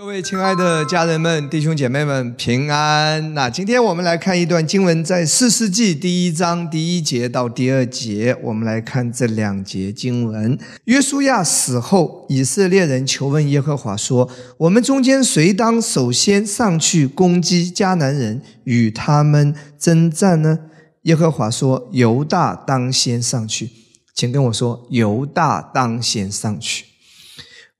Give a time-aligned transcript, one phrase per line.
[0.00, 3.34] 各位亲爱的家人们、弟兄姐妹们，平安！
[3.34, 10.58] 那今天我们来看一段经文，在四世纪第一章第一节到第二节，我们来看这两节经文。
[10.84, 14.26] 约书亚死后，以色列人求问耶和华说
[14.56, 20.60] ：“我们中间谁当首先上去攻击迦南人，与他们征战呢？”
[21.04, 23.68] 耶和华说：“犹大当先上去。”
[24.16, 26.86] 请跟我说：“犹大当先上去。”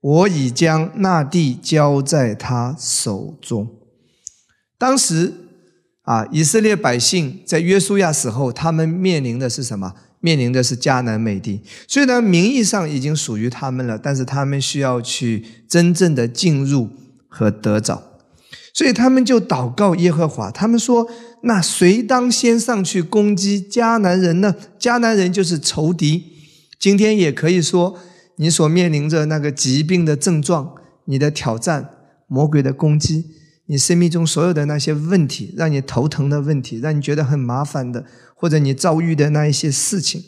[0.01, 3.69] 我已将那地交在他手中。
[4.79, 5.35] 当时
[6.03, 9.93] 啊，以色列百姓在约书亚死后，他们面临的是什么？
[10.21, 11.61] 面临的是迦南美地。
[11.87, 16.89] 虽然名义上已经属于他们了，但是他们需要去真正的进入
[17.29, 18.03] 和得着。
[18.73, 21.07] 所以他们就祷告耶和华，他们说
[21.45, 24.55] ：“那谁当先上去攻击迦南人呢？
[24.79, 26.25] 迦南人就是仇敌。
[26.79, 27.99] 今天也可以说。”
[28.41, 31.91] 你所面临着那个疾病的症状，你的挑战，
[32.27, 33.27] 魔鬼的攻击，
[33.67, 40.25] 你生命中所有的那些问题，让你头疼的问题，让你觉得很麻烦的，或者你遭遇的那一些事情，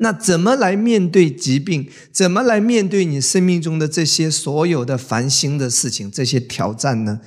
[0.00, 1.88] 那怎么来面对疾病？
[2.12, 7.22] 怎么来面对你生命中的这些所有的烦心的事情，这些挑战呢？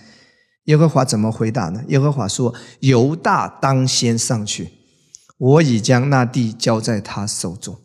[0.66, 1.84] 耶和华怎么回答呢？
[1.88, 4.70] 耶和华说：“犹大当先上去，
[5.40, 7.82] 我已将那地交在他手中。”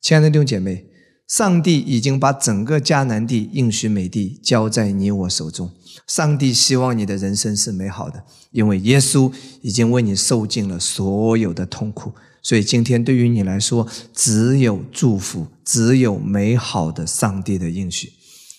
[0.00, 0.91] 亲爱的弟兄姐妹。
[1.28, 5.70] 上帝已经把整个迦南地应许美地交在你我手中。
[6.06, 12.12] 上帝希望你的人生是美好的，因为耶稣已经为你受尽了所有的痛苦。
[12.42, 18.12] 所以今天对于你来说，只有祝福，只有美好的上帝的应许。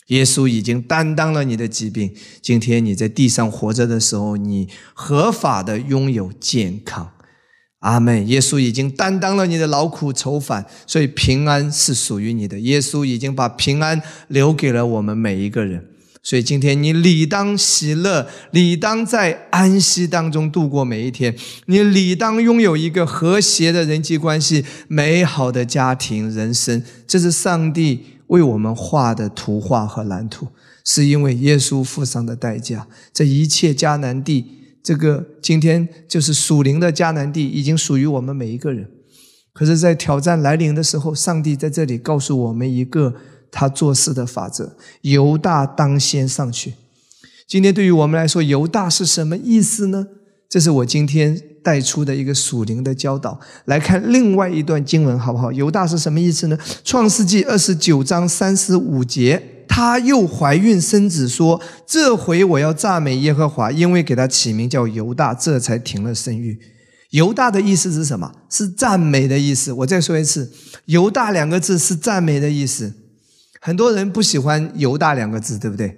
[0.07, 2.13] 耶稣已经担当了你的疾病。
[2.41, 7.11] 今天你在地上活着的时候，你合法的拥有健康。
[7.83, 8.25] 阿门！
[8.29, 12.57] 耶稣已经担当了你的劳苦愁烦，所以平安是属于你的。
[12.59, 15.85] 耶稣已经把平安留给了我们每一个人，
[16.23, 21.35] 所以今天你理当喜乐，理当在安息当中度过每一天。
[21.65, 26.81] 你理当拥有一个和谐的人际关系，美好的家庭人生。
[27.05, 30.47] 这是上帝为我们画的图画和蓝图，
[30.85, 32.87] 是因为耶稣付上的代价。
[33.13, 34.62] 这一切迦南地。
[34.83, 38.91] 这个今天就是属灵的迦南地，已经属于我们每一个人。
[39.53, 43.13] 可是，在挑战来临的时候，上帝在这里告诉我们一个
[43.49, 46.73] 他做事的法则：犹大当先上去。
[47.47, 50.07] 今天对于我们来说，犹大是什么意思呢？
[50.49, 53.39] 这是我今天带出的一个属灵的教导。
[53.65, 55.51] 来看另外一段经文，好不好？
[55.51, 56.57] 犹大是什么意思呢？
[56.83, 59.52] 创世纪二十九章三十五节。
[59.75, 66.59] 她又怀孕生子，说：“这回我要赞美耶和华，因为给他起名叫犹大，这才停了生育。”
[67.09, 68.31] 犹大的意思是什么？
[68.51, 69.73] 是赞美的意思。
[69.73, 70.51] 我再说一次，
[70.85, 72.93] 犹大两个字是赞美的意思。
[73.59, 75.97] 很多人不喜欢犹大两个字，对不对？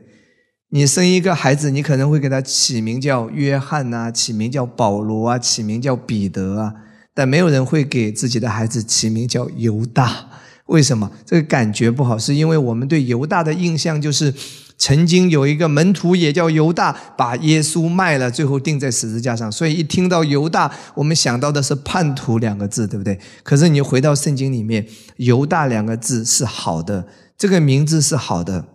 [0.69, 6.73] 你生一个孩子，你可能会给他起名叫约翰呐，起名叫保罗啊，起名叫彼得啊，
[7.13, 10.29] 但没有人会给自己的孩子起名叫犹大。
[10.65, 12.17] 为什么这个感觉不好？
[12.17, 14.33] 是因为我们对犹大的印象就是，
[14.77, 19.51] 曾经有一个门徒也叫犹大，把耶稣卖了，最后钉在十字架上。
[19.51, 23.19] 所以一听到犹大，我们想到的是叛徒两个字，对不对？
[23.43, 24.87] 可是你回到圣经里面，
[25.17, 27.05] 犹大两个字是好的，
[27.37, 28.65] 这个名字是好的。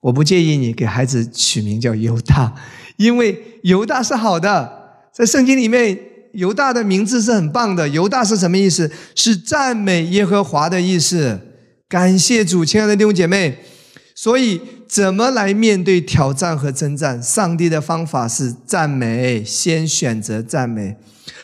[0.00, 2.54] 我不介意你给孩子取名叫犹大，
[2.96, 6.15] 因为犹大是好的，在圣经里面。
[6.36, 7.88] 犹大的名字是很棒的。
[7.88, 8.90] 犹大是什么意思？
[9.14, 11.40] 是赞美耶和华的意思。
[11.88, 13.58] 感谢主，亲爱的弟兄姐妹。
[14.14, 17.22] 所以，怎么来面对挑战和征战？
[17.22, 20.96] 上帝的方法是赞美，先选择赞美。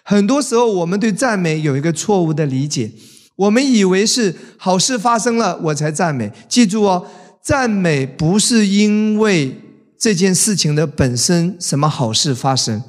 [0.03, 2.91] 很多时候，我们对赞美有一个错误的理解，
[3.37, 6.33] 我们以为是好事发生了我才赞美。
[6.49, 7.07] 记住哦，
[7.43, 9.55] 赞美不是因为
[9.99, 12.83] 这件事情的本身什么好事发生。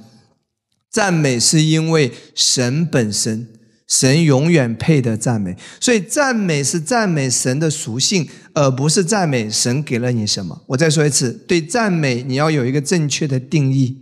[0.93, 3.47] 赞美是因为神本身，
[3.87, 10.63] 神永远配得赞美，所以赞美是赞美神的属性，而不是赞美神给了你什么。
[10.67, 13.97] 我再说一次，对赞美你要有一个正确的定义。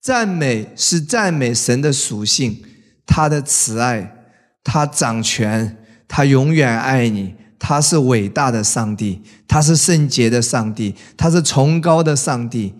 [0.00, 2.62] 赞美是赞美神的属性，
[3.06, 4.16] 他的慈爱，
[4.62, 5.76] 他掌权，
[6.08, 12.72] 他永远爱你，他是伟大的上帝，他是圣洁的上帝，他是崇高的上帝。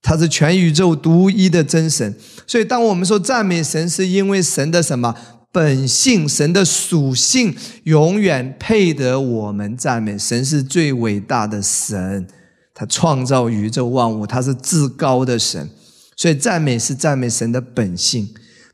[0.00, 2.16] 他是全宇宙独一的真神，
[2.46, 5.14] 所以当我们说赞美神，是因为神的什么
[5.52, 7.54] 本性、神的属性
[7.84, 10.16] 永远配得我们赞美。
[10.16, 12.26] 神是最伟大的神，
[12.72, 15.68] 他创造宇宙万物，他是至高的神，
[16.16, 18.28] 所以赞美是赞美神的本性，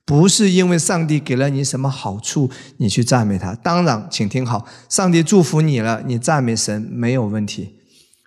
[0.05, 3.55] 不是因为上帝给了你什么好处，你去赞美他。
[3.55, 7.77] 当然，请听好，上帝祝福你了，你赞美神没有问题。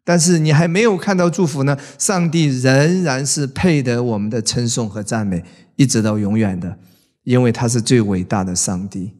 [0.07, 5.43] 但是你还没有看到祝福呢，上帝仍然是配得我们的称颂和赞美，
[5.75, 6.77] 一直到永远的，
[7.25, 9.11] 因为他是最伟大的上帝。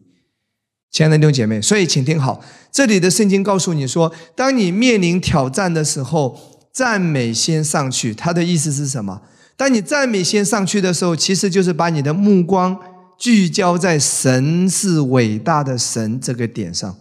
[0.89, 2.41] 亲爱的弟兄姐妹，所以请听好，
[2.71, 6.39] 这里的圣经告诉你说，当你面临挑战的时候，
[6.71, 8.13] 赞美先上去。
[8.13, 9.23] 他的意思是什么？
[9.57, 12.79] 当你赞美先上去的时候，其实就是把你的目光
[13.19, 16.95] 聚焦在神是伟大的神这个点上，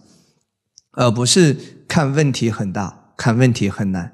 [0.91, 1.55] 而不是
[1.87, 4.13] 看问题很大，看问题很难。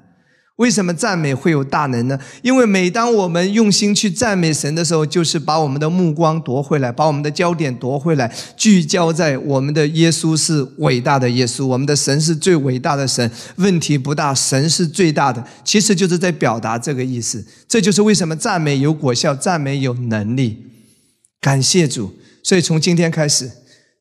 [0.56, 2.16] 为什么赞美会有大能呢？
[2.42, 13.28] 因为每当我们用心去赞美神的时候，就是把我们的目光夺回来，把我们的焦点夺回来，聚焦在我们的耶稣是伟大的耶稣，我们的神是最伟大的神。
[13.56, 17.44] 问题不大，神是最大的，其实就是在表达这个意思。
[17.68, 20.66] 这就是为什么赞美有果效，赞美有能力。
[21.40, 22.14] 感谢主，
[22.44, 23.50] 所以从今天开始。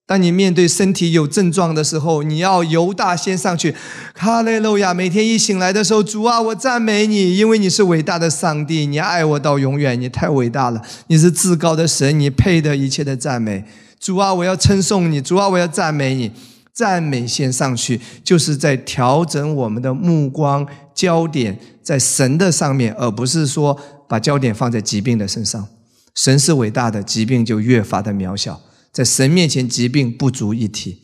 [0.05, 3.73] 当你面对身体有症状的时候，你要犹大先上去，
[4.13, 4.93] 哈利路亚！
[4.93, 13.63] 每天一醒来的时候，主啊，我赞美你，因为你是伟大的上帝，你爱我到永远，你太伟大了，你是至高的神，你配得一切的赞美。
[13.99, 16.31] 主啊，我要称颂你，主啊，我要赞美你。
[16.73, 23.79] 赞美先上去，就是在调整我们的目光焦点在神的上面，而不是说
[24.09, 25.67] 把焦点放在疾病的身上。
[26.15, 28.59] 神是伟大的，疾病就越发的渺小。
[28.93, 30.99] 在神面前，疾病不足一提。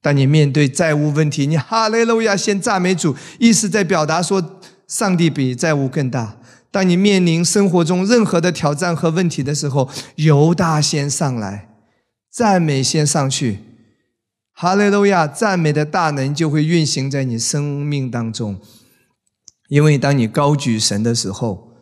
[0.00, 6.38] 当你面对债务问题，你哈利路亚，先赞美主，意思在表达说，上帝比债务更大。
[6.70, 11.68] 当你面临生活中任何的挑战和问题的时候，犹大先上来，
[12.30, 13.58] 赞美先上去，
[14.54, 18.60] 哈利路亚，赞美的大能就会运行在你生命当中。
[19.68, 21.72] 因为当你高举神的时候，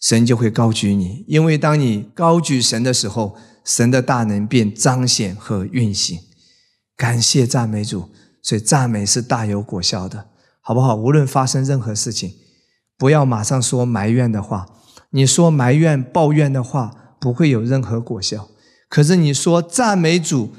[0.00, 6.18] 神就会高举你；因为当你高举神的时候，神的大能便彰显和运行，
[6.96, 8.10] 感谢赞美主，
[8.42, 10.28] 所以赞美是大有果效的，
[10.60, 10.96] 好不好？
[10.96, 12.34] 无论发生任何事情，
[12.96, 14.66] 不要马上说埋怨的话。
[15.10, 18.48] 你说埋怨、抱怨的话，不会有任何果效。
[18.88, 20.52] 可是你说赞美主，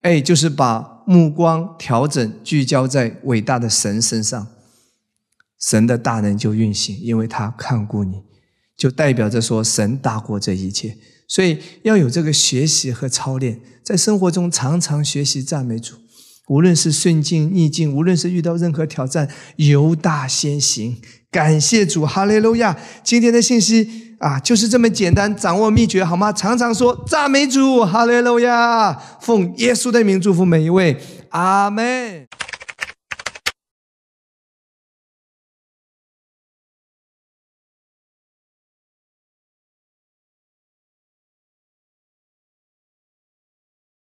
[0.00, 4.46] 哎，就是把目光调整、聚焦在伟大的神身上，
[5.60, 8.22] 神的大能就运行，因为他看顾你，
[8.76, 10.96] 就代表着说神大过这一切。
[11.32, 15.94] 所以要有这个学习和操练，在生活中常常学习赞美主，
[16.48, 19.26] 无论是顺境逆境，无论是遇到任何挑战，
[19.56, 20.98] 由大先行，
[21.30, 22.76] 感谢主，哈利路亚！
[23.02, 26.30] 今天的信息啊，就是这么简单，掌握秘诀好吗？
[26.30, 28.92] 常常说赞美主，哈利路亚！
[29.22, 31.00] 奉耶稣的名祝福每一位，
[31.30, 32.26] 阿门。